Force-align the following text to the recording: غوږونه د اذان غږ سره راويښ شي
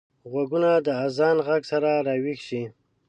غوږونه 0.31 0.71
د 0.85 0.87
اذان 1.05 1.37
غږ 1.47 1.61
سره 1.71 1.91
راويښ 2.07 2.39
شي 2.47 2.63